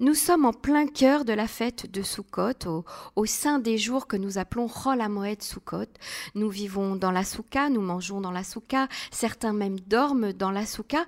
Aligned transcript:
Nous 0.00 0.14
sommes 0.14 0.46
en 0.46 0.54
plein 0.54 0.86
cœur 0.86 1.26
de 1.26 1.34
la 1.34 1.46
fête 1.46 1.90
de 1.90 2.00
Sukkot, 2.00 2.84
au, 3.16 3.26
sein 3.26 3.58
des 3.58 3.76
jours 3.76 4.06
que 4.06 4.16
nous 4.16 4.38
appelons 4.38 4.66
Chol 4.66 4.98
Hamoed 4.98 5.42
Sukkot. 5.42 5.92
Nous 6.34 6.48
vivons 6.48 6.96
dans 6.96 7.10
la 7.10 7.22
souka, 7.22 7.68
nous 7.68 7.82
mangeons 7.82 8.22
dans 8.22 8.30
la 8.30 8.42
souka, 8.42 8.88
certains 9.10 9.52
même 9.52 9.78
dorment 9.78 10.32
dans 10.32 10.52
la 10.52 10.64
souka. 10.64 11.04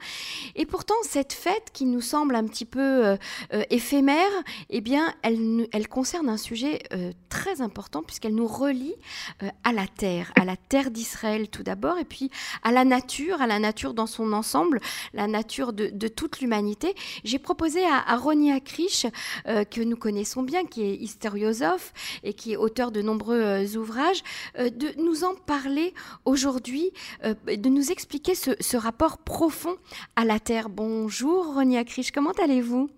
Et 0.56 0.66
pourtant, 0.66 0.94
cette 1.04 1.32
fête 1.32 1.70
qui 1.72 1.86
nous 1.86 2.02
semble 2.02 2.34
un 2.34 2.44
petit 2.44 2.66
peu 2.66 3.06
euh, 3.06 3.16
euh, 3.54 3.62
éphémère, 3.70 4.28
eh 4.68 4.82
bien, 4.82 5.14
elle, 5.22 5.88
concerne 5.88 6.28
un 6.28 6.36
sujet 6.36 6.82
euh, 6.92 7.12
très 7.30 7.62
important 7.62 8.02
puisqu'elle 8.02 8.34
nous 8.34 8.46
relie 8.46 8.94
à 9.64 9.72
la 9.72 9.86
terre, 9.86 10.32
à 10.38 10.44
la 10.44 10.56
terre 10.56 10.90
d'Israël 10.90 11.48
tout 11.48 11.62
d'abord, 11.62 11.96
et 11.96 12.04
puis 12.04 12.30
à 12.62 12.72
la 12.72 12.84
nature, 12.84 13.40
à 13.40 13.46
la 13.46 13.58
nature 13.58 13.94
dans 13.94 14.06
son 14.06 14.34
ensemble, 14.34 14.82
la 15.14 15.26
nature 15.26 15.72
de, 15.72 16.08
toute 16.08 16.40
l'humanité. 16.40 16.94
J'ai 17.24 17.38
proposé 17.38 17.86
à, 17.86 17.96
à 17.96 18.16
Akri 18.16 18.81
euh, 19.46 19.64
que 19.64 19.80
nous 19.80 19.96
connaissons 19.96 20.42
bien, 20.42 20.64
qui 20.64 20.82
est 20.82 20.94
historiosophe 20.94 21.92
et 22.24 22.32
qui 22.32 22.52
est 22.52 22.56
auteur 22.56 22.90
de 22.90 23.02
nombreux 23.02 23.40
euh, 23.40 23.76
ouvrages, 23.76 24.22
euh, 24.58 24.70
de 24.70 24.88
nous 24.98 25.24
en 25.24 25.34
parler 25.34 25.92
aujourd'hui, 26.24 26.90
de 27.24 27.68
nous 27.68 27.90
expliquer 27.90 28.34
ce, 28.34 28.76
rapport 28.76 29.18
profond 29.18 29.76
à 30.16 30.24
la 30.24 30.38
Terre. 30.38 30.68
Bonjour 30.68 31.54
Ronnie 31.54 31.78
Akrish, 31.78 32.10
comment 32.10 32.32
allez-vous? 32.42 32.90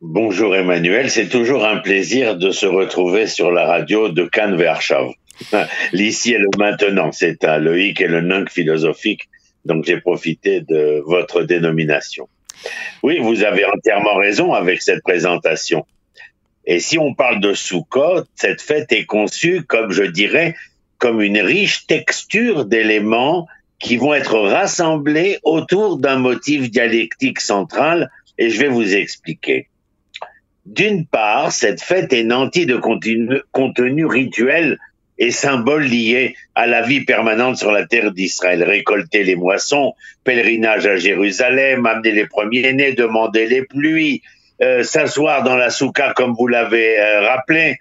Bonjour 0.00 0.54
Emmanuel, 0.54 1.10
c'est 1.10 1.28
toujours 1.28 1.64
un 1.64 1.78
plaisir 1.78 2.36
de 2.36 2.50
se 2.50 2.66
retrouver 2.66 3.26
sur 3.26 3.50
la 3.50 3.66
radio 3.66 4.08
de 4.08 4.24
Cannes 4.24 4.56
Verchav. 4.56 5.10
L'ici 5.92 6.34
et 6.34 6.38
le 6.38 6.48
maintenant, 6.58 7.10
c'est 7.10 7.42
à 7.44 7.58
le 7.58 7.80
hic 7.80 8.00
et 8.00 8.08
le 8.08 8.20
nunc 8.20 8.50
philosophique, 8.50 9.28
donc 9.64 9.84
j'ai 9.84 10.00
profité 10.00 10.60
de 10.60 11.02
votre 11.06 11.42
dénomination. 11.42 12.28
Oui, 13.02 13.18
vous 13.18 13.42
avez 13.44 13.64
entièrement 13.64 14.16
raison 14.16 14.52
avec 14.52 14.82
cette 14.82 15.02
présentation. 15.02 15.86
Et 16.66 16.80
si 16.80 16.98
on 16.98 17.14
parle 17.14 17.40
de 17.40 17.52
Sukkot, 17.52 18.24
cette 18.34 18.62
fête 18.62 18.90
est 18.92 19.04
conçue, 19.04 19.62
comme 19.64 19.92
je 19.92 20.04
dirais, 20.04 20.54
comme 20.98 21.20
une 21.20 21.38
riche 21.38 21.86
texture 21.86 22.64
d'éléments 22.64 23.46
qui 23.78 23.98
vont 23.98 24.14
être 24.14 24.38
rassemblés 24.38 25.38
autour 25.42 25.98
d'un 25.98 26.16
motif 26.16 26.70
dialectique 26.70 27.40
central, 27.40 28.10
et 28.38 28.48
je 28.48 28.58
vais 28.58 28.68
vous 28.68 28.94
expliquer. 28.94 29.68
D'une 30.64 31.04
part, 31.04 31.52
cette 31.52 31.82
fête 31.82 32.12
est 32.14 32.24
nantie 32.24 32.64
de 32.64 32.80
contenu 33.52 34.06
rituel 34.06 34.78
et 35.18 35.30
symboles 35.30 35.84
liés 35.84 36.34
à 36.54 36.66
la 36.66 36.82
vie 36.82 37.04
permanente 37.04 37.56
sur 37.56 37.72
la 37.72 37.86
terre 37.86 38.12
d'Israël. 38.12 38.62
Récolter 38.62 39.22
les 39.22 39.36
moissons, 39.36 39.94
pèlerinage 40.24 40.86
à 40.86 40.96
Jérusalem, 40.96 41.86
amener 41.86 42.12
les 42.12 42.26
premiers-nés, 42.26 42.92
demander 42.92 43.46
les 43.46 43.62
pluies, 43.62 44.22
euh, 44.62 44.82
s'asseoir 44.82 45.42
dans 45.42 45.56
la 45.56 45.70
souka 45.70 46.12
comme 46.14 46.34
vous 46.38 46.46
l'avez 46.46 46.98
euh, 46.98 47.28
rappelé, 47.28 47.76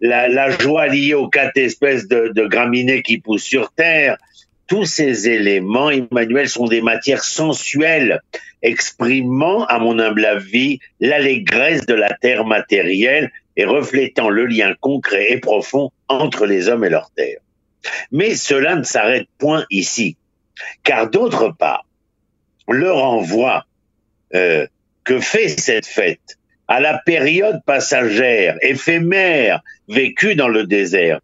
la, 0.00 0.50
joie 0.50 0.86
liée 0.86 1.14
aux 1.14 1.28
quatre 1.28 1.56
espèces 1.56 2.06
de, 2.06 2.28
de 2.34 2.46
graminées 2.46 3.02
qui 3.02 3.18
poussent 3.18 3.42
sur 3.42 3.72
terre. 3.72 4.18
Tous 4.66 4.84
ces 4.84 5.30
éléments, 5.30 5.90
Emmanuel, 5.90 6.46
sont 6.46 6.66
des 6.66 6.82
matières 6.82 7.24
sensuelles, 7.24 8.20
exprimant, 8.60 9.64
à 9.64 9.78
mon 9.78 9.98
humble 9.98 10.26
avis, 10.26 10.80
l'allégresse 11.00 11.86
de 11.86 11.94
la 11.94 12.12
terre 12.12 12.44
matérielle 12.44 13.30
et 13.58 13.64
reflétant 13.64 14.30
le 14.30 14.46
lien 14.46 14.74
concret 14.80 15.32
et 15.32 15.38
profond 15.38 15.90
entre 16.06 16.46
les 16.46 16.68
hommes 16.68 16.84
et 16.84 16.88
leur 16.88 17.10
terre. 17.10 17.40
Mais 18.12 18.34
cela 18.36 18.76
ne 18.76 18.84
s'arrête 18.84 19.26
point 19.36 19.66
ici, 19.70 20.16
car 20.84 21.10
d'autre 21.10 21.54
part, 21.58 21.84
le 22.68 22.90
renvoi 22.90 23.66
euh, 24.34 24.66
que 25.04 25.20
fait 25.20 25.48
cette 25.48 25.86
fête 25.86 26.38
à 26.68 26.80
la 26.80 26.98
période 26.98 27.60
passagère, 27.66 28.56
éphémère, 28.62 29.62
vécue 29.88 30.36
dans 30.36 30.48
le 30.48 30.64
désert, 30.64 31.20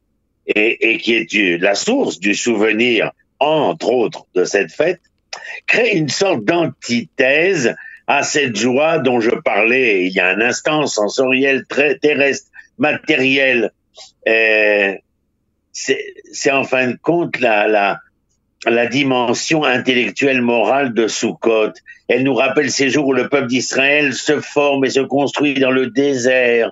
et, 0.47 0.91
et 0.91 0.98
qui 0.98 1.15
est 1.15 1.59
la 1.59 1.75
source 1.75 2.19
du 2.19 2.35
souvenir, 2.35 3.13
entre 3.39 3.91
autres, 3.91 4.27
de 4.35 4.45
cette 4.45 4.73
fête, 4.73 5.01
crée 5.67 5.97
une 5.97 6.08
sorte 6.08 6.45
d'antithèse 6.45 7.77
à 8.07 8.23
cette 8.23 8.57
joie 8.57 8.98
dont 8.98 9.20
je 9.20 9.31
parlais 9.31 10.07
il 10.07 10.13
y 10.13 10.20
a 10.20 10.29
un 10.29 10.41
instant, 10.41 10.87
sensorielle, 10.87 11.65
très 11.67 11.98
terrestre, 11.98 12.51
matérielle. 12.79 13.73
Euh, 14.29 14.95
c'est 15.73 16.51
en 16.51 16.64
fin 16.64 16.89
de 16.89 16.98
compte 17.03 17.41
la, 17.41 17.67
la, 17.67 18.01
la 18.67 18.87
dimension 18.87 19.64
intellectuelle 19.64 20.43
morale 20.43 20.95
de 20.95 21.09
Sukkot. 21.09 21.73
Elle 22.09 22.23
nous 22.23 22.35
rappelle 22.35 22.70
ces 22.70 22.91
jours 22.91 23.09
où 23.09 23.13
le 23.13 23.29
peuple 23.29 23.48
d'Israël 23.48 24.14
se 24.14 24.41
forme 24.41 24.85
et 24.85 24.91
se 24.91 25.01
construit 25.01 25.55
dans 25.55 25.70
le 25.70 25.89
désert. 25.89 26.70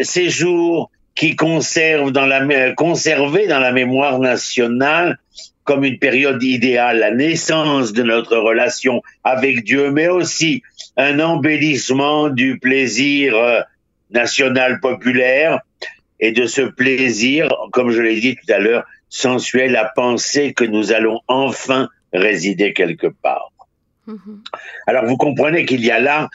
Ces 0.00 0.30
jours 0.30 0.90
qui 1.14 1.34
conservent 1.34 2.12
dans 2.12 2.26
la, 2.26 2.72
conservés 2.74 3.48
dans 3.48 3.58
la 3.58 3.72
mémoire 3.72 4.20
nationale 4.20 5.18
comme 5.68 5.84
une 5.84 5.98
période 5.98 6.42
idéale, 6.42 6.98
la 6.98 7.10
naissance 7.10 7.92
de 7.92 8.02
notre 8.02 8.38
relation 8.38 9.02
avec 9.22 9.64
Dieu, 9.64 9.90
mais 9.90 10.08
aussi 10.08 10.62
un 10.96 11.20
embellissement 11.20 12.30
du 12.30 12.58
plaisir 12.58 13.36
euh, 13.36 13.60
national 14.10 14.80
populaire 14.80 15.60
et 16.20 16.32
de 16.32 16.46
ce 16.46 16.62
plaisir, 16.62 17.50
comme 17.70 17.90
je 17.90 18.00
l'ai 18.00 18.18
dit 18.18 18.34
tout 18.34 18.50
à 18.50 18.58
l'heure, 18.58 18.86
sensuel 19.10 19.76
à 19.76 19.84
penser 19.84 20.54
que 20.54 20.64
nous 20.64 20.90
allons 20.90 21.20
enfin 21.28 21.90
résider 22.14 22.72
quelque 22.72 23.08
part. 23.24 23.52
Mm 24.06 24.14
-hmm. 24.14 24.36
Alors 24.86 25.04
vous 25.08 25.18
comprenez 25.26 25.62
qu'il 25.68 25.84
y 25.84 25.92
a 25.98 26.00
là 26.10 26.30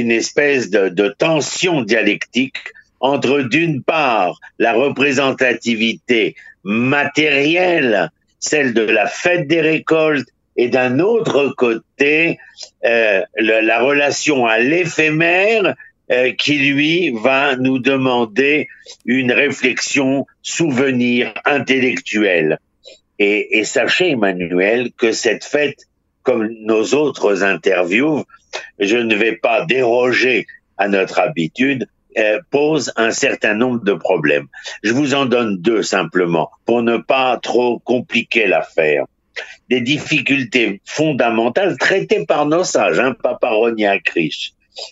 une 0.00 0.12
espèce 0.22 0.64
de, 0.76 0.82
de 1.00 1.06
tension 1.26 1.74
dialectique 1.92 2.60
entre 3.00 3.34
d'une 3.54 3.78
part 3.94 4.32
la 4.64 4.72
représentativité 4.84 6.20
matérielle 6.64 8.10
celle 8.44 8.74
de 8.74 8.82
la 8.82 9.06
fête 9.06 9.48
des 9.48 9.60
récoltes, 9.60 10.28
et 10.56 10.68
d'un 10.68 11.00
autre 11.00 11.54
côté, 11.56 12.38
euh, 12.84 13.22
la 13.36 13.80
relation 13.80 14.46
à 14.46 14.58
l'éphémère 14.58 15.74
euh, 16.12 16.32
qui, 16.32 16.58
lui, 16.58 17.10
va 17.10 17.56
nous 17.56 17.78
demander 17.78 18.68
une 19.06 19.32
réflexion, 19.32 20.26
souvenir 20.42 21.32
intellectuel. 21.44 22.58
Et, 23.18 23.58
et 23.58 23.64
sachez, 23.64 24.10
Emmanuel, 24.10 24.90
que 24.96 25.12
cette 25.12 25.44
fête, 25.44 25.86
comme 26.22 26.48
nos 26.60 26.94
autres 26.94 27.42
interviews, 27.42 28.24
je 28.78 28.96
ne 28.96 29.14
vais 29.14 29.36
pas 29.36 29.64
déroger 29.64 30.46
à 30.76 30.88
notre 30.88 31.18
habitude, 31.18 31.88
euh, 32.18 32.40
pose 32.50 32.92
un 32.96 33.10
certain 33.10 33.54
nombre 33.54 33.82
de 33.84 33.94
problèmes. 33.94 34.46
Je 34.82 34.92
vous 34.92 35.14
en 35.14 35.26
donne 35.26 35.58
deux 35.58 35.82
simplement 35.82 36.50
pour 36.64 36.82
ne 36.82 36.96
pas 36.96 37.38
trop 37.38 37.78
compliquer 37.80 38.46
l'affaire. 38.46 39.06
Des 39.68 39.80
difficultés 39.80 40.80
fondamentales 40.84 41.76
traitées 41.78 42.24
par 42.24 42.46
nos 42.46 42.64
sages, 42.64 43.00
hein, 43.00 43.14
pas 43.20 43.34
par. 43.34 43.54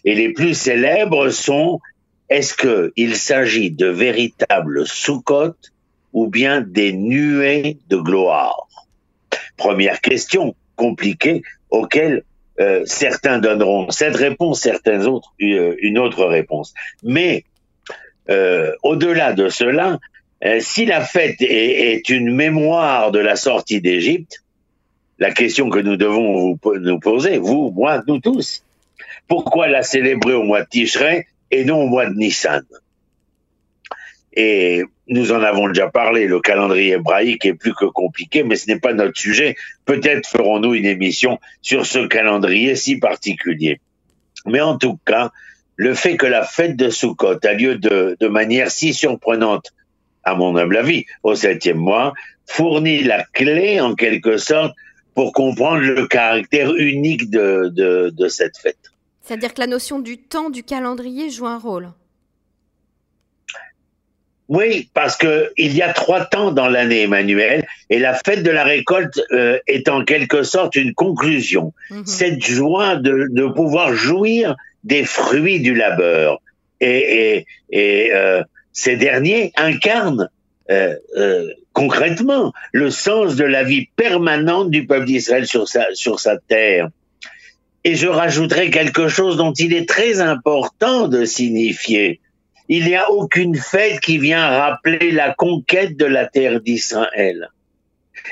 Et 0.05 0.15
les 0.15 0.33
plus 0.33 0.55
célèbres 0.55 1.29
sont 1.31 1.81
est-ce 2.29 2.55
qu'il 2.55 3.17
s'agit 3.17 3.71
de 3.71 3.87
véritables 3.87 4.87
sous-côtes 4.87 5.73
ou 6.13 6.29
bien 6.29 6.61
des 6.61 6.93
nuées 6.93 7.79
de 7.89 7.97
gloire? 7.97 8.69
Première 9.57 10.01
question 10.01 10.55
compliquée 10.77 11.43
auquel 11.71 12.25
euh, 12.61 12.83
certains 12.85 13.39
donneront 13.39 13.91
cette 13.91 14.17
réponse, 14.17 14.61
certains 14.61 15.07
autres 15.07 15.33
euh, 15.43 15.75
une 15.81 15.99
autre 15.99 16.25
réponse. 16.25 16.75
Mais 17.03 17.45
euh, 18.31 18.73
au-delà 18.83 19.33
de 19.33 19.49
cela, 19.49 19.99
euh, 20.45 20.59
si 20.61 20.85
la 20.85 21.01
fête 21.01 21.41
est, 21.41 22.09
une 22.09 22.35
mémoire 22.35 23.11
de 23.11 23.19
la 23.19 23.37
sortie 23.37 23.81
d'Égypte, 23.81 24.43
la 25.19 25.31
question 25.31 25.71
que 25.71 25.79
nous 25.79 25.97
devons 25.97 26.59
nous 26.65 26.99
poser, 26.99 27.39
vous, 27.39 27.71
moi, 27.71 28.03
nous 28.07 28.19
tous, 28.19 28.65
pourquoi 29.29 29.69
la 29.69 29.83
célébrer 29.83 30.35
au 30.35 30.43
mois 30.43 30.63
de 30.63 30.69
Tishrei 30.69 31.27
et 31.51 31.65
non 31.65 31.83
au 31.83 31.87
mois 31.87 32.07
de 32.07 32.15
Nissan? 32.15 32.63
Et 34.35 34.83
nous 35.09 35.33
en 35.33 35.43
avons 35.43 35.69
déjà 35.69 35.89
parlé, 35.89 36.27
le 36.27 36.41
calendrier 36.41 36.93
hébraïque 36.93 37.45
est 37.45 37.55
plus 37.55 37.75
que 37.75 37.85
compliqué, 37.85 38.43
mais 38.43 38.57
ce 38.57 38.67
n'est 38.67 38.79
pas 38.79 38.95
notre 38.95 39.19
sujet. 39.19 39.57
Peut-être 39.85 40.27
ferons-nous 40.27 40.75
une 40.75 40.87
émission 40.87 41.39
sur 41.61 41.87
ce 41.87 42.07
calendrier 42.07 42.75
si 42.75 42.97
particulier. 42.97 43.81
Mais 44.47 44.61
en 44.61 44.79
tout 44.79 44.99
cas, 45.05 45.31
le 45.77 45.95
fait 45.95 46.17
que 46.17 46.27
la 46.27 46.45
fête 46.45 46.77
de 46.77 46.89
Sukkot 46.89 47.39
a 47.45 47.53
lieu 47.53 47.77
de, 47.77 48.27
manière 48.27 48.71
si 48.71 48.95
surprenante, 48.95 49.73
à 50.25 50.35
mon 50.35 50.57
humble 50.57 50.77
avis, 50.77 51.05
au 51.23 51.35
septième 51.35 51.79
mois, 51.79 52.15
fournit 52.47 53.03
la 53.03 53.25
clé, 53.33 53.81
en 53.81 53.95
quelque 53.95 54.39
sorte, 54.39 54.75
pour 55.15 55.33
comprendre 55.33 55.83
le 55.83 56.07
caractère 56.07 56.75
unique 56.75 57.29
de 57.29 58.29
cette 58.29 58.57
fête. 58.57 58.79
C'est-à-dire 59.23 59.55
que 59.55 59.61
la 59.61 59.67
notion 59.67 60.01
du 60.01 60.19
temps 60.19 60.51
du 60.51 60.63
calendrier 60.63 61.31
joue 61.31 61.47
un 61.47 61.59
rôle. 61.59 61.93
Oui, 64.49 64.89
parce 64.93 65.17
que 65.17 65.51
il 65.57 65.75
y 65.75 65.83
a 65.83 65.93
trois 65.93 66.25
temps 66.25 66.51
dans 66.53 66.69
l'année, 66.69 67.03
Emmanuel, 67.03 67.65
et 67.89 67.99
la 67.99 68.15
fête 68.15 68.43
de 68.43 68.51
la 68.51 68.65
récolte 68.65 69.21
euh, 69.33 69.59
est 69.67 69.89
en 69.89 70.05
quelque 70.05 70.43
sorte 70.43 70.77
une 70.77 70.95
conclusion. 70.95 71.73
Mm 71.91 72.01
-hmm. 72.01 72.07
Cette 72.07 72.45
joie 72.45 72.97
de, 72.97 73.29
de 73.31 73.47
pouvoir 73.47 73.95
jouir 73.95 74.57
des 74.85 75.05
fruits 75.05 75.61
du 75.61 75.75
labeur. 75.75 76.41
Et, 76.81 77.47
euh, 77.75 78.43
ces 78.73 78.97
derniers 78.97 79.53
incarnent 79.57 80.29
euh, 80.71 80.97
euh, 81.17 81.49
concrètement 81.73 82.53
le 82.73 82.91
sens 82.91 83.37
de 83.37 83.45
la 83.45 83.63
vie 83.63 83.87
permanente 83.97 84.71
du 84.71 84.87
peuple 84.87 85.07
d'Israël 85.07 85.47
sur 85.47 85.69
sa, 85.69 85.87
sur 85.95 86.19
sa 86.19 86.37
terre. 86.39 86.89
Et 87.85 87.95
je 87.95 88.07
rajouterai 88.07 88.71
quelque 88.71 89.09
chose 89.09 89.37
dont 89.37 89.53
il 89.53 89.75
est 89.75 89.89
très 89.89 90.21
important 90.21 91.09
de 91.09 91.25
signifier. 91.25 92.21
Il 92.69 92.87
n'y 92.87 92.95
a 92.95 93.11
aucune 93.11 93.57
fête 93.57 94.01
qui 94.01 94.19
vient 94.19 94.47
rappeler 94.47 95.11
la 95.11 95.35
conquête 95.35 95.97
de 95.97 96.05
la 96.05 96.27
terre 96.27 96.61
d'Israël. 96.61 97.51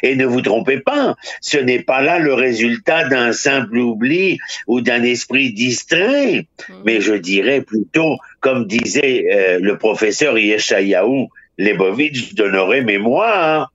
Et 0.02 0.14
ne 0.14 0.24
vous 0.24 0.40
trompez 0.40 0.78
pas, 0.78 1.16
ce 1.40 1.58
n'est 1.58 1.82
pas 1.82 2.00
là 2.00 2.18
le 2.18 2.32
résultat 2.32 3.08
d'un 3.08 3.32
simple 3.32 3.78
oubli 3.78 4.38
ou 4.66 4.80
d'un 4.80 5.02
esprit 5.02 5.52
distrait, 5.52 6.46
mmh. 6.68 6.74
mais 6.84 7.00
je 7.00 7.14
dirais 7.14 7.60
plutôt, 7.60 8.16
comme 8.40 8.66
disait 8.66 9.26
euh, 9.32 9.58
le 9.60 9.78
professeur 9.78 10.38
Yeshayahu 10.38 11.26
Lebovitch 11.58 12.34
d'honorer 12.34 12.82
mémoire, 12.82 13.72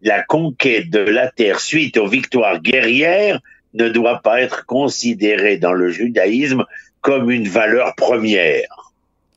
la 0.00 0.22
conquête 0.22 0.90
de 0.90 1.00
la 1.00 1.30
terre 1.30 1.60
suite 1.60 1.96
aux 1.96 2.06
victoires 2.06 2.60
guerrières 2.62 3.40
ne 3.74 3.88
doit 3.88 4.22
pas 4.22 4.40
être 4.40 4.64
considérée 4.64 5.58
dans 5.58 5.72
le 5.72 5.90
judaïsme 5.90 6.64
comme 7.00 7.30
une 7.30 7.48
valeur 7.48 7.94
première. 7.96 8.87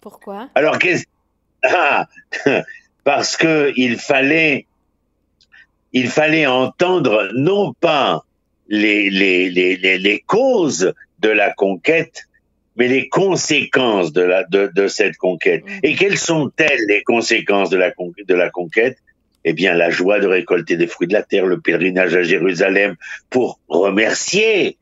Pourquoi? 0.01 0.49
Alors 0.55 0.79
qu'est-ce 0.79 1.05
ah, 1.63 2.07
parce 3.03 3.37
que 3.37 3.71
il 3.75 3.97
fallait 3.97 4.65
il 5.93 6.07
fallait 6.07 6.47
entendre 6.47 7.29
non 7.33 7.73
pas 7.73 8.23
les, 8.67 9.09
les, 9.09 9.49
les, 9.49 9.75
les, 9.75 10.19
causes 10.19 10.93
de 11.19 11.29
la 11.29 11.51
conquête, 11.51 12.23
mais 12.77 12.87
les 12.87 13.09
conséquences 13.09 14.13
de, 14.13 14.21
la, 14.21 14.45
de, 14.45 14.71
de 14.73 14.87
cette 14.87 15.17
conquête. 15.17 15.63
Mm. 15.65 15.79
Et 15.83 15.95
quelles 15.95 16.17
sont-elles 16.17 16.85
les 16.87 17.03
conséquences 17.03 17.69
de 17.69 17.77
la, 17.77 17.91
de 17.91 18.33
la 18.33 18.49
conquête? 18.49 18.97
Eh 19.43 19.53
bien, 19.53 19.73
la 19.73 19.89
joie 19.89 20.19
de 20.19 20.27
récolter 20.27 20.77
des 20.77 20.87
fruits 20.87 21.07
de 21.07 21.13
la 21.13 21.23
terre, 21.23 21.45
le 21.45 21.59
pèlerinage 21.59 22.15
à 22.15 22.23
Jérusalem 22.23 22.95
pour 23.29 23.59
remercier 23.67 24.77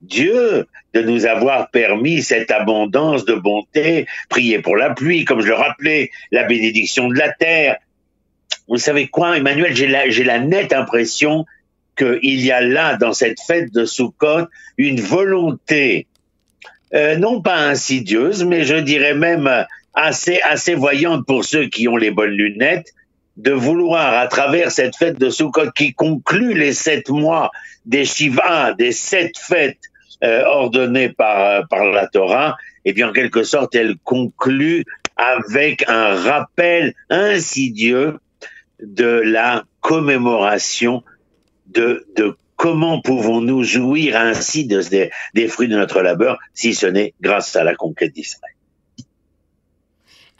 Dieu 0.00 0.66
de 0.94 1.02
nous 1.02 1.26
avoir 1.26 1.70
permis 1.70 2.22
cette 2.22 2.50
abondance 2.50 3.24
de 3.24 3.34
bonté, 3.34 4.06
prier 4.28 4.60
pour 4.60 4.76
la 4.76 4.90
pluie, 4.90 5.24
comme 5.24 5.40
je 5.40 5.48
le 5.48 5.54
rappelais, 5.54 6.10
la 6.32 6.44
bénédiction 6.44 7.08
de 7.08 7.18
la 7.18 7.32
terre, 7.32 7.76
vous 8.70 8.78
savez 8.78 9.08
quoi, 9.08 9.36
Emmanuel, 9.36 9.74
j'ai 9.74 9.88
la, 9.88 10.06
la 10.06 10.38
nette 10.38 10.72
impression 10.72 11.44
qu'il 11.96 12.40
y 12.40 12.52
a 12.52 12.60
là, 12.60 12.96
dans 12.96 13.12
cette 13.12 13.40
fête 13.40 13.72
de 13.74 13.84
Sukkot, 13.84 14.46
une 14.78 15.00
volonté, 15.00 16.06
euh, 16.94 17.16
non 17.16 17.42
pas 17.42 17.58
insidieuse, 17.58 18.44
mais 18.44 18.64
je 18.64 18.76
dirais 18.76 19.14
même 19.14 19.66
assez, 19.92 20.40
assez 20.42 20.74
voyante 20.74 21.26
pour 21.26 21.44
ceux 21.44 21.66
qui 21.66 21.88
ont 21.88 21.96
les 21.96 22.12
bonnes 22.12 22.30
lunettes, 22.30 22.94
de 23.36 23.50
vouloir, 23.50 24.16
à 24.18 24.28
travers 24.28 24.70
cette 24.70 24.96
fête 24.96 25.18
de 25.18 25.30
Sukkot 25.30 25.72
qui 25.74 25.92
conclut 25.92 26.54
les 26.54 26.72
sept 26.72 27.08
mois 27.08 27.50
des 27.86 28.04
Shiva, 28.04 28.74
des 28.74 28.92
sept 28.92 29.36
fêtes 29.36 29.89
euh, 30.24 30.44
ordonnées 30.44 31.08
par, 31.08 31.66
par 31.68 31.84
la 31.84 32.06
Torah, 32.06 32.56
et 32.84 32.92
bien 32.92 33.10
en 33.10 33.12
quelque 33.12 33.42
sorte, 33.42 33.74
elle 33.74 33.96
conclut 34.04 34.84
avec 35.16 35.84
un 35.88 36.14
rappel 36.14 36.94
insidieux 37.10 38.18
de 38.82 39.22
la 39.24 39.64
commémoration 39.80 41.02
de, 41.66 42.06
de 42.16 42.36
comment 42.56 43.00
pouvons-nous 43.00 43.62
jouir 43.62 44.16
ainsi 44.16 44.66
de, 44.66 44.82
des 45.34 45.48
fruits 45.48 45.68
de 45.68 45.76
notre 45.76 46.02
labeur 46.02 46.38
si 46.54 46.74
ce 46.74 46.86
n'est 46.86 47.14
grâce 47.20 47.56
à 47.56 47.64
la 47.64 47.74
conquête 47.74 48.12
d'Israël. 48.12 48.54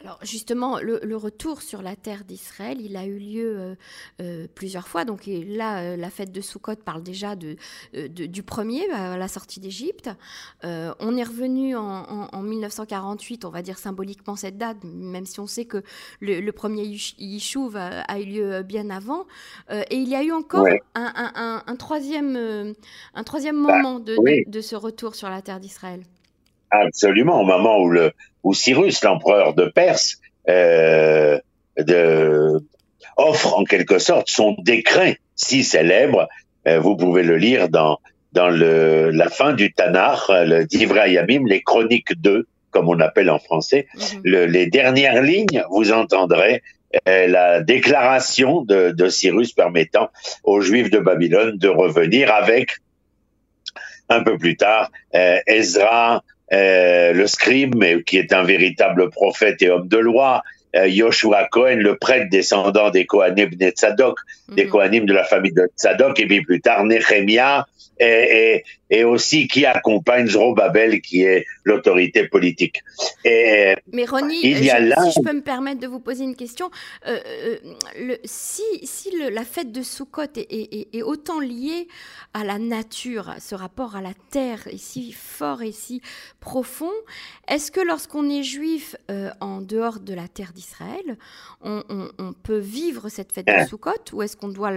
Alors 0.03 0.17
justement, 0.23 0.79
le, 0.79 1.15
retour 1.15 1.61
sur 1.61 1.83
la 1.83 1.95
terre 1.95 2.23
d'Israël, 2.23 2.81
il 2.81 2.97
a 2.97 3.05
eu 3.05 3.19
lieu 3.19 3.55
euh, 3.59 3.75
euh, 4.21 4.47
plusieurs 4.55 4.87
fois. 4.87 5.05
Donc 5.05 5.27
là, 5.27 5.81
euh, 5.81 5.95
la 5.95 6.09
fête 6.09 6.31
de 6.31 6.41
Sukkot 6.41 6.77
parle 6.77 7.03
déjà 7.03 7.35
de, 7.35 7.55
du 8.07 8.41
premier, 8.41 8.89
à 8.89 9.15
la 9.17 9.27
sortie 9.27 9.59
d'Égypte. 9.59 10.09
on 10.63 11.17
est 11.17 11.23
revenu 11.23 11.75
en, 11.75 12.41
1948, 12.41 13.45
on 13.45 13.49
va 13.49 13.61
dire 13.61 13.77
symboliquement 13.77 14.35
cette 14.35 14.57
date, 14.57 14.77
même 14.83 15.25
si 15.25 15.39
on 15.39 15.47
sait 15.47 15.65
que 15.65 15.83
le, 16.19 16.49
premier 16.51 16.83
Yishuv 16.83 17.75
a, 17.75 18.19
eu 18.19 18.25
lieu 18.25 18.63
bien 18.63 18.89
avant. 18.89 19.25
et 19.69 19.95
il 19.95 20.09
y 20.09 20.15
a 20.15 20.23
eu 20.23 20.31
encore 20.31 20.67
un, 20.95 21.75
troisième, 21.77 22.73
un 23.13 23.23
troisième 23.23 23.63
bah, 23.63 23.77
moment 23.77 23.99
de, 23.99 24.49
de 24.49 24.61
ce 24.61 24.75
retour 24.75 25.15
sur 25.15 25.29
la 25.29 25.41
terre 25.41 25.59
d'Israël. 25.59 26.01
Absolument, 26.71 27.41
au 27.41 27.45
moment 27.45 27.79
où, 27.79 27.89
le, 27.89 28.13
où 28.43 28.53
Cyrus, 28.53 29.03
l'empereur 29.03 29.53
de 29.53 29.65
Perse, 29.65 30.19
euh, 30.49 31.39
de, 31.77 32.57
offre 33.17 33.57
en 33.57 33.63
quelque 33.63 33.99
sorte 33.99 34.29
son 34.29 34.55
décret 34.59 35.19
si 35.35 35.63
célèbre. 35.63 36.27
Euh, 36.67 36.79
vous 36.79 36.95
pouvez 36.95 37.23
le 37.23 37.37
lire 37.37 37.69
dans, 37.69 37.99
dans 38.33 38.49
le, 38.49 39.09
la 39.09 39.29
fin 39.29 39.53
du 39.53 39.73
Tanakh, 39.73 40.29
le 40.29 40.65
Divrei 40.65 41.13
Yamim, 41.13 41.45
les 41.45 41.61
Chroniques 41.61 42.19
2, 42.19 42.47
comme 42.71 42.87
on 42.89 42.99
appelle 42.99 43.29
en 43.29 43.39
français. 43.39 43.87
Mhm. 43.93 44.21
Le, 44.23 44.45
les 44.45 44.67
dernières 44.67 45.21
lignes, 45.21 45.63
vous 45.69 45.91
entendrez 45.91 46.61
euh, 47.07 47.27
la 47.27 47.61
déclaration 47.61 48.61
de, 48.63 48.91
de 48.91 49.09
Cyrus 49.09 49.53
permettant 49.53 50.09
aux 50.43 50.61
Juifs 50.61 50.89
de 50.89 50.99
Babylone 50.99 51.57
de 51.57 51.67
revenir 51.67 52.33
avec 52.33 52.77
un 54.09 54.23
peu 54.23 54.37
plus 54.37 54.57
tard, 54.57 54.91
euh, 55.15 55.39
Ezra, 55.47 56.23
euh, 56.53 57.13
le 57.13 57.27
scribe, 57.27 58.03
qui 58.03 58.17
est 58.17 58.33
un 58.33 58.43
véritable 58.43 59.09
prophète 59.09 59.61
et 59.61 59.69
homme 59.69 59.87
de 59.87 59.97
loi, 59.97 60.43
euh, 60.75 60.87
Yoshua 60.87 61.47
Cohen, 61.51 61.77
le 61.77 61.97
prêtre 61.97 62.29
descendant 62.29 62.89
des 62.91 63.05
Kohanim 63.05 63.49
de 63.49 63.69
Tzadok, 63.69 64.19
des 64.49 64.65
mhm. 64.65 64.69
Kohanim 64.69 65.05
de 65.05 65.13
la 65.13 65.23
famille 65.23 65.51
de 65.51 65.69
Tzadok, 65.77 66.19
et 66.19 66.25
puis 66.25 66.41
plus 66.41 66.61
tard 66.61 66.85
Nehemia, 66.85 67.65
et, 67.99 68.63
et, 68.91 69.03
aussi 69.03 69.47
qui 69.47 69.65
accompagne 69.65 70.27
Zorobabel, 70.27 71.01
qui 71.01 71.23
est 71.23 71.45
l'autorité 71.63 72.27
politique. 72.27 72.83
Et 73.25 73.75
Mais 73.91 74.05
Ronnie, 74.05 74.41
il 74.43 74.63
y 74.63 74.69
a 74.69 74.79
là... 74.79 75.03
si 75.03 75.19
je 75.19 75.25
peux 75.25 75.33
me 75.33 75.41
permettre 75.41 75.79
de 75.79 75.87
vous 75.87 75.99
poser 75.99 76.23
une 76.23 76.35
question, 76.35 76.69
euh, 77.07 77.19
euh, 77.25 77.57
le, 77.97 78.17
si, 78.23 78.63
si 78.83 79.09
le, 79.17 79.29
la 79.29 79.43
fête 79.43 79.71
de 79.71 79.81
Sukkot 79.81 80.23
est, 80.35 80.51
est, 80.51 80.95
est, 80.95 81.01
autant 81.01 81.39
liée 81.39 81.87
à 82.33 82.43
la 82.43 82.59
nature, 82.59 83.29
à 83.29 83.39
ce 83.39 83.55
rapport 83.55 83.95
à 83.95 84.01
la 84.01 84.13
terre, 84.29 84.67
est 84.67 84.77
si 84.77 85.11
fort 85.11 85.61
et 85.61 85.71
si 85.71 86.01
profond, 86.39 86.91
est-ce 87.47 87.71
que 87.71 87.81
lorsqu'on 87.81 88.29
est 88.29 88.43
juif 88.43 88.95
euh, 89.09 89.31
en 89.39 89.61
dehors 89.61 89.99
de 89.99 90.13
la 90.13 90.27
terre 90.27 90.51
d'Israël, 90.53 91.17
on, 91.61 91.83
on, 91.89 92.09
on, 92.19 92.33
peut 92.33 92.57
vivre 92.57 93.09
cette 93.09 93.31
fête 93.31 93.47
de 93.47 93.51
hein. 93.51 93.65
Sukkot, 93.65 94.13
ou 94.13 94.21
est-ce 94.21 94.35
qu'on 94.35 94.49
doit, 94.49 94.71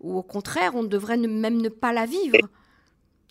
ou 0.00 0.18
au 0.18 0.22
contraire, 0.22 0.72
on 0.74 0.82
devrait 0.82 1.16
ne, 1.16 1.28
même 1.28 1.60
ne 1.60 1.68
pas 1.68 1.92
la 1.92 2.06
vivre? 2.06 2.36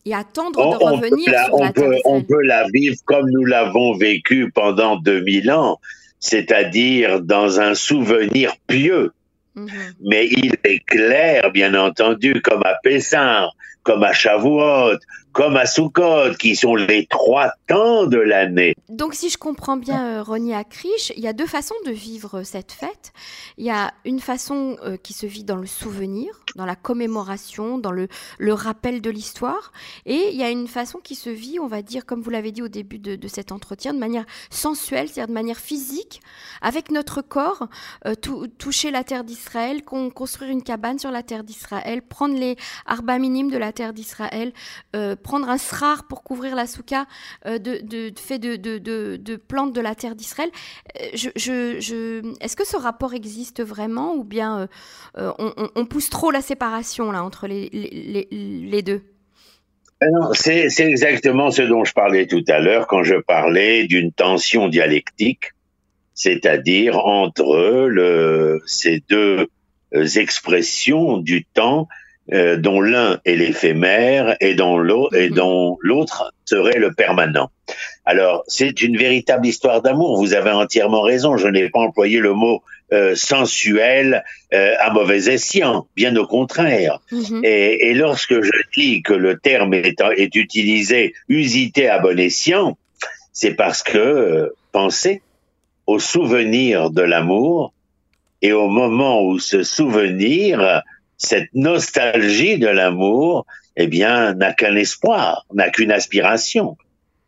Et 0.06 0.14
attendre 0.14 0.72
de 0.72 0.84
revenir 0.84 1.34
sur 1.46 1.60
la 1.60 1.74
peut, 1.74 1.96
on 2.06 2.22
peut 2.24 2.42
la 2.44 2.66
vivre 2.74 2.96
comme 3.06 3.30
nous 3.30 3.46
l'avons 3.46 3.96
vécu 3.96 4.52
pendant 4.52 4.98
2000 4.98 5.52
ans, 5.52 5.80
c'est-à-dire 6.20 7.22
dans 7.22 7.60
un 7.60 7.76
souvenir 7.76 8.56
pieux. 8.68 9.12
Mhm. 9.56 9.70
Mais 10.02 10.28
il 10.28 10.56
est 10.64 10.84
clair, 10.86 11.52
bien 11.52 11.74
entendu, 11.76 12.42
comme 12.42 12.62
à 12.64 12.76
Pessar, 12.84 13.54
comme 13.84 14.04
à 14.04 14.14
Shavuot, 14.14 14.98
comme 15.32 15.58
à 15.58 15.66
Sukkot, 15.66 16.36
qui 16.40 16.56
sont 16.56 16.76
les 16.76 17.06
trois 17.06 17.54
temps 17.68 18.06
de 18.06 18.18
l'année. 18.18 18.76
Donc, 18.90 19.14
si 19.14 19.30
je 19.30 19.38
comprends 19.38 19.78
bien, 19.78 20.20
euh, 20.20 20.24
Ronnie 20.24 20.54
Akrish, 20.54 21.14
il 21.16 21.24
y 21.24 21.28
a 21.28 21.34
deux 21.34 21.46
façons 21.46 21.76
de 21.86 21.92
vivre 21.92 22.44
cette 22.44 22.72
fête. 22.72 23.14
Il 23.58 23.66
y 23.66 23.70
a 23.70 23.94
une 24.06 24.20
façon 24.20 24.78
euh, 24.84 24.98
qui 24.98 25.14
se 25.14 25.26
vit 25.26 25.44
dans 25.44 25.56
le 25.56 25.68
souvenir, 25.68 26.32
dans 26.56 26.66
la 26.66 26.76
commémoration, 26.76 27.78
dans 27.78 27.92
le, 27.92 28.08
rappel 28.54 29.02
de 29.02 29.10
l'histoire. 29.10 29.72
Et 30.06 30.30
il 30.32 30.36
y 30.36 30.44
a 30.44 30.50
une 30.50 30.68
façon 30.68 31.00
qui 31.00 31.16
se 31.16 31.30
vit, 31.30 31.60
on 31.60 31.68
va 31.68 31.82
dire, 31.82 32.06
comme 32.06 32.22
vous 32.22 32.32
l'avez 32.32 32.52
dit 32.52 32.62
au 32.62 32.68
début 32.68 33.00
de, 33.00 33.28
cet 33.28 33.52
entretien, 33.52 33.94
de 33.94 34.00
manière 34.00 34.26
sensuelle, 34.50 35.08
c'est-à-dire 35.08 35.28
de 35.28 35.34
manière 35.34 35.58
physique, 35.58 36.22
avec 36.62 36.92
notre 36.92 37.22
corps, 37.22 37.68
euh, 38.08 38.16
toucher 38.58 38.92
la 38.92 39.04
terre 39.04 39.24
d'Israël, 39.24 39.84
construire 39.84 40.50
une 40.50 40.64
cabane 40.64 40.98
sur 40.98 41.12
la 41.12 41.24
terre 41.24 41.44
d'Israël, 41.44 42.02
prendre 42.02 42.38
les 42.38 42.56
arba 42.86 43.20
minimes 43.20 43.52
de 43.52 43.58
la 43.58 43.72
terre 43.72 43.94
d'Israël, 43.94 44.52
prendre 45.20 45.50
un 45.50 45.58
srar 45.58 46.08
pour 46.08 46.24
couvrir 46.24 46.56
la 46.56 46.68
souka 46.68 47.06
euh, 47.46 47.60
de, 47.60 48.12
fait 48.18 48.40
de, 48.40 49.36
plantes 49.36 49.74
de 49.74 49.82
la 49.82 49.96
terre 49.96 50.16
d'Israël. 50.16 50.50
Euh, 51.00 52.22
Est-ce 52.42 52.56
que 52.56 52.66
ce 52.66 52.78
rapport 52.78 53.14
existe 53.14 53.64
vraiment 53.64 54.14
ou 54.16 54.24
bien 54.24 54.68
euh, 55.18 55.32
on, 55.38 55.86
pousse 55.86 56.10
trop 56.10 56.32
la 56.32 56.42
séparation 56.42 57.12
là, 57.12 57.24
entre 57.24 57.48
les, 57.48 58.82
deux? 58.84 59.02
C'est 60.34 60.70
exactement 60.80 61.52
ce 61.52 61.62
dont 61.62 61.84
je 61.84 61.94
parlais 61.94 62.26
tout 62.26 62.44
à 62.48 62.60
l'heure 62.60 62.88
quand 62.88 63.04
je 63.04 63.16
parlais 63.16 63.86
d'une 63.86 64.12
tension 64.12 64.68
dialectique, 64.68 65.52
c'est-à-dire 66.14 66.98
entre 67.00 68.60
ces 68.66 69.04
deux 69.10 69.48
expressions 69.92 71.18
du 71.18 71.46
temps 71.46 71.88
euh, 72.34 72.58
dont 72.58 72.82
l'un 72.82 73.20
est 73.26 73.36
l'éphémère 73.36 74.36
et 74.40 74.56
dont 74.56 74.78
l'autre 74.78 75.16
et 75.16 75.30
mhm. 75.30 75.36
dont 75.36 75.78
l'autre 75.82 76.34
serait 76.46 76.78
le 76.80 76.94
permanent. 76.94 77.50
Alors, 78.06 78.44
c'est 78.48 78.82
une 78.82 78.98
véritable 78.98 79.48
histoire 79.48 79.82
d'amour. 79.82 80.18
Vous 80.18 80.34
avez 80.34 80.52
entièrement 80.52 81.02
raison. 81.02 81.38
Je 81.38 81.48
n'ai 81.48 81.70
pas 81.70 81.80
employé 81.80 82.20
le 82.20 82.34
mot 82.34 82.62
euh, 82.92 83.14
sensuel 83.16 84.24
euh, 84.52 84.74
à 84.80 84.92
mauvais 84.92 85.30
escient, 85.30 85.88
bien 85.96 86.16
au 86.16 86.26
contraire. 86.26 87.00
Mhm. 87.12 87.42
et, 87.44 87.94
lorsque 87.94 88.42
je 88.42 88.52
dis 88.76 89.04
que 89.04 89.14
le 89.14 89.38
terme 89.38 89.76
est, 89.76 90.02
est 90.18 90.36
utilisé, 90.36 91.14
usité 91.28 91.88
à 91.88 92.00
bon 92.00 92.18
escient, 92.20 92.78
c'est 93.32 93.54
parce 93.54 93.84
que 93.84 93.98
euh, 93.98 94.56
pensez 94.72 95.22
au 95.86 96.00
souvenir 96.00 96.90
de 96.90 97.02
l'amour 97.02 97.74
et 98.42 98.54
au 98.54 98.70
moment 98.70 99.24
où 99.24 99.40
ce 99.40 99.64
souvenir, 99.64 100.82
cette 101.20 101.54
nostalgie 101.54 102.58
de 102.58 102.68
l'amour, 102.68 103.46
eh 103.76 103.88
bien, 103.88 104.34
n'a 104.34 104.54
qu'un 104.54 104.76
espoir, 104.76 105.46
n'a 105.54 105.70
qu'une 105.70 105.92
aspiration, 105.92 106.78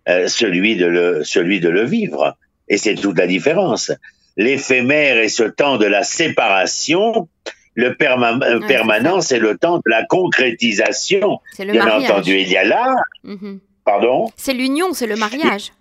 euh, 0.10 0.28
celui 0.28 0.78
de 0.78 0.88
le, 0.88 1.24
celui 1.24 1.60
de 1.60 1.70
le 1.70 1.84
vivre. 1.84 2.36
Et 2.70 2.78
c'est 2.78 2.96
toute 2.96 3.20
la 3.20 3.28
différence. 3.28 3.92
L'éphémère 4.38 5.18
est 5.18 5.28
ce 5.28 5.44
temps 5.44 5.78
de 5.78 5.86
la 5.86 6.04
séparation, 6.04 7.28
le 7.76 7.96
permanent, 7.96 9.22
c'est 9.22 9.40
le 9.40 9.58
temps 9.58 9.78
de 9.78 9.90
la 9.90 10.06
concrétisation. 10.06 11.40
Bien 11.60 11.88
entendu, 11.88 12.40
il 12.40 12.50
y 12.50 12.58
a 12.58 12.64
là. 12.64 12.96
Mhm. 13.24 13.60
Pardon? 13.84 14.32
C'est 14.38 14.54
l'union, 14.54 14.94
c'est 14.94 15.08
le 15.08 15.18
mariage. 15.18 15.74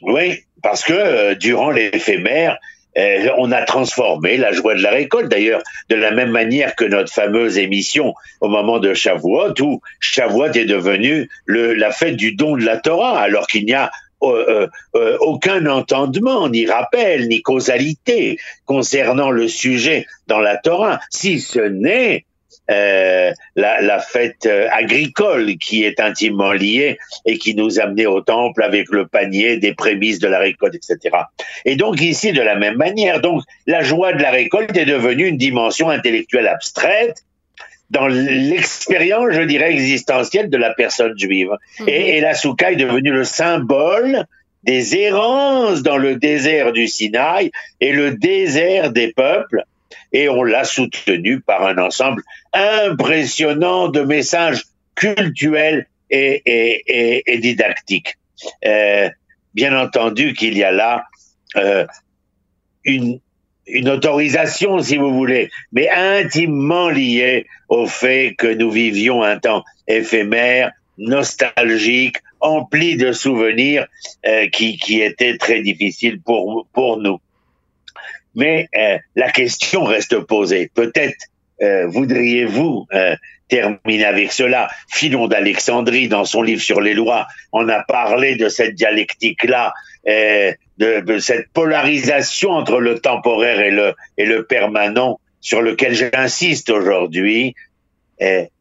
Oui, 0.00 0.40
parce 0.62 0.82
que 0.82 0.92
euh, 0.92 1.34
durant 1.36 1.70
l'éphémère, 1.70 2.58
euh, 2.98 3.28
on 3.38 3.52
a 3.52 3.62
transformé 3.62 4.36
la 4.36 4.52
joie 4.52 4.74
de 4.74 4.82
la 4.82 4.90
récolte, 4.90 5.28
d'ailleurs, 5.28 5.62
de 5.88 5.96
la 5.96 6.10
même 6.10 6.30
manière 6.30 6.76
que 6.76 6.84
notre 6.84 7.12
fameuse 7.12 7.58
émission 7.58 8.14
au 8.40 8.48
moment 8.48 8.78
de 8.78 8.94
Shavuot, 8.94 9.54
où 9.60 9.80
Shavuot 10.00 10.52
est 10.52 10.66
devenu 10.66 11.28
la 11.46 11.90
fête 11.90 12.16
du 12.16 12.32
don 12.32 12.56
de 12.56 12.64
la 12.64 12.76
Torah, 12.76 13.20
alors 13.20 13.46
qu'il 13.46 13.64
n'y 13.64 13.74
a 13.74 13.90
euh, 14.22 14.68
aucun 15.20 15.66
entendement, 15.66 16.48
ni 16.48 16.66
rappel, 16.66 17.28
ni 17.28 17.42
causalité 17.42 18.38
concernant 18.66 19.30
le 19.30 19.48
sujet 19.48 20.06
dans 20.28 20.38
la 20.38 20.56
Torah, 20.56 21.00
si 21.10 21.40
ce 21.40 21.60
n'est 21.60 22.24
euh, 22.70 23.32
la, 23.56 23.98
fête 23.98 24.46
euh, 24.46 24.68
agricole 24.70 25.56
qui 25.58 25.84
est 25.84 25.98
intimement 25.98 26.52
liée 26.52 26.96
et 27.26 27.36
qui 27.36 27.54
nous 27.54 27.80
amenait 27.80 28.06
au 28.06 28.20
temple 28.20 28.62
avec 28.62 28.88
le 28.90 29.06
panier 29.06 29.56
des 29.56 29.74
prémices 29.74 30.20
de 30.20 30.28
la 30.28 30.38
récolte, 30.38 30.76
etc. 30.76 31.16
Et 31.64 31.74
donc 31.74 32.00
ici, 32.00 32.32
de 32.32 32.40
la 32.40 32.54
même 32.54 32.76
manière, 32.76 33.20
donc 33.20 33.42
la 33.66 33.82
joie 33.82 34.12
de 34.12 34.22
la 34.22 34.30
récolte 34.30 34.76
est 34.76 34.84
devenue 34.84 35.26
une 35.26 35.38
dimension 35.38 35.90
intellectuelle 35.90 36.46
abstraite 36.46 37.24
dans 37.90 38.06
l'expérience, 38.06 39.32
je 39.32 39.42
dirais, 39.42 39.72
existentielle 39.72 40.48
de 40.48 40.56
la 40.56 40.72
personne 40.72 41.18
juive. 41.18 41.50
Mhm. 41.80 41.88
Et, 41.88 42.16
et, 42.16 42.20
la 42.20 42.34
souka 42.34 42.72
est 42.72 42.76
devenue 42.76 43.12
le 43.12 43.24
symbole 43.24 44.24
des 44.62 44.96
errances 44.96 45.82
dans 45.82 45.98
le 45.98 46.16
désert 46.16 46.72
du 46.72 46.86
Sinaï 46.86 47.50
et 47.80 47.92
le 47.92 48.12
désert 48.12 48.92
des 48.92 49.12
peuples 49.12 49.64
et 50.12 50.28
on 50.28 50.42
l'a 50.42 50.64
soutenu 50.64 51.40
par 51.40 51.66
un 51.66 51.78
ensemble 51.78 52.22
impressionnant 52.52 53.88
de 53.88 54.00
messages 54.00 54.64
cultuels 54.94 55.86
et, 56.10 57.38
didactiques. 57.40 58.18
Euh, 58.64 59.08
bien 59.54 59.78
entendu 59.78 60.34
qu'il 60.34 60.56
y 60.58 60.64
a 60.64 60.72
là 60.72 61.04
euh, 61.56 61.86
une, 62.84 63.20
une 63.66 63.88
autorisation, 63.88 64.80
si 64.80 64.96
vous 64.96 65.14
voulez, 65.14 65.50
mais 65.72 65.88
intimement 65.88 66.90
liée 66.90 67.46
au 67.68 67.86
fait 67.86 68.34
que 68.36 68.46
nous 68.46 68.70
vivions 68.70 69.22
un 69.22 69.38
temps 69.38 69.64
éphémère, 69.86 70.72
nostalgique, 70.98 72.18
empli 72.40 72.96
de 72.96 73.12
souvenirs 73.12 73.86
euh, 74.26 74.48
qui, 74.48 74.76
qui 74.76 75.00
étaient 75.00 75.38
très 75.38 75.62
difficiles 75.62 76.20
pour, 76.20 76.66
pour 76.72 76.98
nous. 76.98 77.20
Mais 78.34 78.68
euh, 78.76 78.98
la 79.14 79.30
question 79.30 79.84
reste 79.84 80.18
posée. 80.20 80.70
Peut-être 80.74 81.26
euh, 81.62 81.86
voudriez-vous 81.86 82.86
euh, 82.92 83.14
terminer 83.48 84.04
avec 84.04 84.32
cela? 84.32 84.68
Philon 84.90 85.28
d'Alexandrie, 85.28 86.08
dans 86.08 86.24
son 86.24 86.42
livre 86.42 86.62
sur 86.62 86.80
les 86.80 86.94
lois, 86.94 87.26
on 87.52 87.68
a 87.68 87.82
parlé 87.84 88.36
de 88.36 88.48
cette 88.48 88.74
dialectique-là, 88.74 89.72
de, 90.04 91.00
de, 91.00 91.18
cette 91.18 91.48
polarisation 91.52 92.50
entre 92.50 92.80
le 92.80 92.98
temporaire 92.98 93.60
et 93.60 93.70
le, 93.70 93.94
et 94.18 94.24
le 94.24 94.44
permanent, 94.44 95.20
sur 95.40 95.62
lequel 95.62 95.94
j'insiste 95.94 96.70
aujourd'hui. 96.70 97.54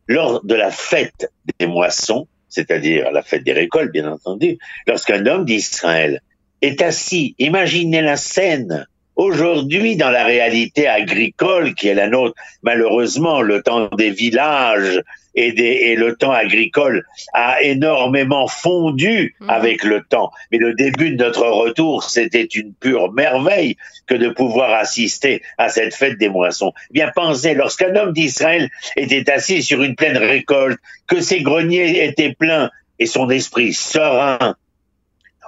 lors 0.08 0.44
de 0.44 0.56
la 0.56 0.70
fête 0.70 1.32
des 1.60 1.66
moissons, 1.66 2.28
c'est-à-dire 2.50 3.12
la 3.12 3.24
fête 3.24 3.44
des 3.44 3.54
récoltes, 3.54 3.92
bien 3.92 4.12
entendu, 4.12 4.60
lorsqu'un 4.86 5.25
homme 5.25 5.46
d'Israël 5.46 6.22
est 6.62 6.82
assis, 6.82 7.34
imaginez 7.40 8.01
la 8.01 8.18
scène, 8.18 8.86
Aujourd'hui, 9.22 9.98
dans 9.98 10.10
la 10.10 10.24
réalité 10.24 10.88
agricole 10.88 11.75
qui 11.75 11.88
est 11.90 11.94
la 11.94 12.08
nôtre, 12.08 12.34
malheureusement, 12.63 13.44
le 13.44 13.62
temps 13.62 13.88
des 13.96 14.10
villages 14.10 15.00
et, 15.36 15.51
des, 15.51 15.63
et 15.63 15.96
le 15.96 16.16
temps 16.16 16.32
agricole 16.32 17.06
a 17.32 17.62
énormément 17.62 18.48
fondu 18.48 19.36
mhm. 19.40 19.48
avec 19.48 19.84
le 19.84 20.01
temps. 20.01 20.32
Mais 20.51 20.58
le 20.58 20.74
début 20.74 21.12
de 21.12 21.24
notre 21.24 21.46
retour, 21.48 22.04
c'était 22.10 22.46
une 22.46 22.74
pure 22.74 23.13
merveille 23.13 23.75
que 24.08 24.16
de 24.16 24.30
pouvoir 24.30 24.74
assister 24.74 25.44
à 25.60 25.70
cette 25.70 25.94
fête 25.94 26.18
des 26.18 26.30
moissons. 26.30 26.74
Eh 26.90 26.94
bien, 26.94 27.12
pensez, 27.13 27.54
lorsqu'un 27.54 27.96
homme 27.96 28.13
d'Israël 28.13 28.72
était 28.96 29.32
assis 29.32 29.62
sur 29.62 29.84
une 29.84 29.96
pleine 29.96 30.18
récolte, 30.18 30.80
que 31.06 31.22
ses 31.22 31.44
greniers 31.44 32.06
étaient 32.06 32.34
pleins 32.34 32.72
et 32.98 33.06
son 33.06 33.30
esprit 33.30 33.74
serein, 33.74 34.56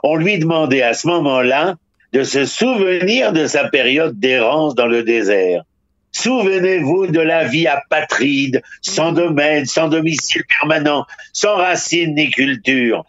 on 0.04 0.16
lui 0.16 0.38
demandait 0.38 0.84
à 0.84 0.94
ce 0.94 1.08
moment-là 1.08 1.78
de 2.14 2.24
se 2.24 2.46
souvenir 2.46 3.34
de 3.34 3.48
sa 3.48 3.68
période 3.68 4.20
d'errance 4.20 4.76
dans 4.76 4.86
le 4.86 5.04
désert. 5.04 5.64
Souvenez-vous 6.12 7.08
de 7.08 7.20
la 7.20 7.46
vie 7.46 7.68
apatride, 7.68 8.62
sans 8.82 9.12
domaine, 9.12 9.66
sans 9.66 9.88
domicile 9.88 10.44
permanent, 10.60 11.08
sans 11.34 11.56
racines 11.56 12.14
ni 12.14 12.30
culture. 12.30 13.04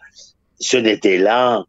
Ce 0.59 0.75
n'était 0.77 1.17
là, 1.19 1.63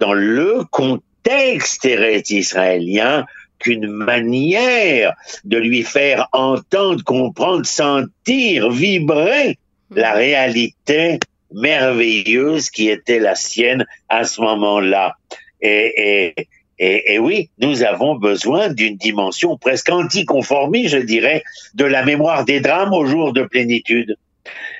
dans 0.00 0.12
le 0.12 0.64
contexte 0.72 1.84
israélien, 1.84 3.26
qu'une 3.60 3.86
manière 3.86 5.14
de 5.44 5.58
lui 5.58 5.84
faire 5.84 6.28
entendre, 6.32 7.04
comprendre, 7.04 7.64
sentir, 7.64 8.70
vibrer 8.70 9.56
la 9.94 10.14
réalité 10.14 11.20
merveilleuse 11.54 12.70
qui 12.70 12.88
était 12.88 13.20
la 13.20 13.36
sienne 13.36 13.86
à 14.08 14.24
ce 14.24 14.40
moment-là. 14.40 15.14
Et, 15.60 16.32
et, 16.36 16.48
et, 16.82 17.18
oui, 17.20 17.48
nous 17.58 17.84
avons 17.84 18.16
besoin 18.16 18.68
d'une 18.68 18.96
dimension 18.96 19.56
presque 19.56 19.90
anticonformiste, 19.90 20.88
je 20.88 20.98
dirais, 20.98 21.44
de 21.74 21.84
la 21.84 22.04
mémoire 22.04 22.44
des 22.44 22.58
drames 22.58 22.92
au 22.92 23.06
jour 23.06 23.32
de 23.32 23.44
plénitude. 23.44 24.16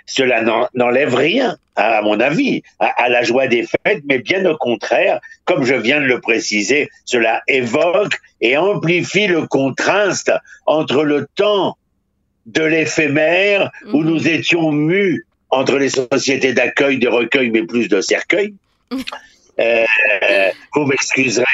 Cela 0.05 0.43
n'enlève 0.75 1.15
rien, 1.15 1.57
à 1.77 2.03
mon 2.03 2.19
avis, 2.19 2.63
à, 2.81 3.09
la 3.09 3.23
joie 3.23 3.47
des 3.47 3.63
fêtes, 3.63 4.03
mais 4.05 4.19
bien 4.19 4.45
au 4.47 4.57
contraire, 4.57 5.21
comme 5.45 5.65
je 5.65 5.77
viens 5.77 6.01
de 6.01 6.07
le 6.07 6.21
préciser, 6.21 6.91
cela 7.05 7.43
évoque 7.47 8.19
et 8.41 8.57
amplifie 8.57 9.29
le 9.29 9.47
contraste 9.47 10.33
entre 10.67 11.05
le 11.05 11.29
temps 11.37 11.77
de 12.47 12.65
l'éphémère, 12.65 13.71
où 13.93 14.01
mhm. 14.01 14.07
nous 14.07 14.29
étions 14.29 14.73
mus 14.73 15.25
entre 15.51 15.79
les 15.79 15.91
sociétés 15.91 16.53
d'accueil, 16.53 16.99
de 16.99 17.07
recueil, 17.07 17.51
mais 17.51 17.63
plus 17.63 17.89
de 17.89 18.01
cercueil, 18.01 18.55
Euh, 19.59 19.85
vous 20.75 20.87
m'excuserez 20.87 21.45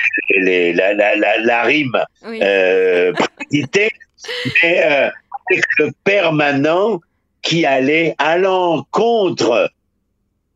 la, 0.41 0.95
la, 0.95 1.17
la, 1.17 1.39
la, 1.39 1.63
rime 1.65 2.01
euh, 2.25 3.13
mais 3.51 4.83
euh, 4.85 5.11
avec 5.51 5.65
le 5.79 5.91
permanent 6.05 7.01
qui 7.43 7.67
allait 7.67 8.15
à 8.19 8.39
l'encontre 8.39 9.71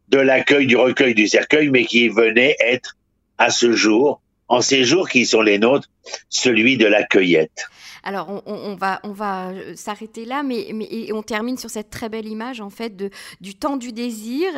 de 0.09 0.19
l'accueil 0.19 0.67
du 0.67 0.77
recueil 0.77 1.15
du 1.15 1.27
cercueil, 1.27 1.69
mais 1.71 1.85
qui 1.85 2.09
venait 2.09 2.57
être 2.61 2.97
à 3.39 3.51
ce 3.51 3.73
jour, 3.73 4.21
en 4.49 4.61
ces 4.61 4.85
jours 4.85 5.09
qui 5.09 5.27
sont 5.27 5.41
les 5.43 5.59
nôtres, 5.59 5.89
celui 6.29 6.77
de 6.77 6.87
la 6.87 7.03
cueillette. 7.03 7.67
Alors, 8.03 8.43
on, 8.47 8.75
va, 8.75 9.01
on 9.05 9.13
va 9.13 9.51
euh, 9.51 9.77
s'arrêter 9.77 10.25
là, 10.25 10.43
mais, 10.43 10.71
mais 10.75 11.13
on 11.13 11.23
termine 11.23 11.57
sur 11.57 11.71
cette 11.71 11.91
très 11.91 12.09
belle 12.09 12.27
image, 12.27 12.61
en 12.61 12.71
fait, 12.71 12.97
de, 12.97 13.11
du 13.41 13.55
temps 13.55 13.77
du 13.77 13.93
désir 13.93 14.49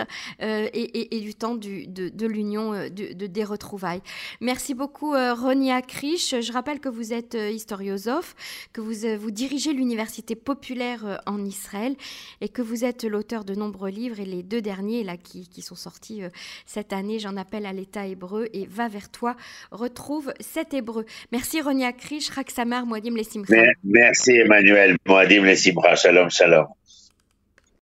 euh, 0.42 0.68
et, 0.72 1.20
du 1.20 1.34
temps 1.34 1.54
du, 1.54 1.86
de, 1.86 2.26
l'union, 2.26 2.72
euh, 2.72 2.88
de, 2.88 3.26
des 3.26 3.44
retrouvailles. 3.44 4.02
Merci 4.40 4.74
beaucoup, 4.74 5.12
Ronia 5.12 5.82
Krisch. 5.82 6.34
Je 6.40 6.52
rappelle 6.52 6.80
que 6.80 6.88
vous 6.88 7.12
êtes 7.12 7.34
historiosophe, 7.34 8.34
que 8.72 8.80
vous, 8.80 8.94
vous 9.18 9.30
dirigez 9.30 9.72
l'université 9.72 10.34
populaire 10.34 11.20
en 11.26 11.44
Israël 11.44 11.96
et 12.40 12.48
que 12.48 12.62
vous 12.62 12.84
êtes 12.84 13.04
l'auteur 13.04 13.44
de 13.44 13.54
nombreux 13.54 13.90
livres 13.90 14.20
et 14.20 14.24
les 14.24 14.42
deux 14.42 14.62
derniers 14.62 15.04
là, 15.04 15.16
qui, 15.16 15.48
qui 15.48 15.62
sont 15.62 15.74
sortis 15.74 16.22
cette 16.66 16.92
année, 16.92 17.18
J'en 17.18 17.36
appelle 17.36 17.66
à 17.66 17.72
l'État 17.72 18.06
hébreu 18.06 18.48
et 18.52 18.66
Va 18.66 18.88
vers 18.88 19.10
toi, 19.10 19.36
retrouve 19.70 20.32
cet 20.40 20.74
hébreu. 20.74 21.04
Merci, 21.32 21.60
Ronia 21.60 21.92
Krisch, 21.92 22.30
Raksamar, 22.30 22.86
Moadim 22.86 23.14
Merci 23.82 24.32
Emmanuel. 24.38 24.96
Moadim 25.06 25.44
les 25.44 25.56
Shalom, 25.96 26.30
shalom. 26.30 26.66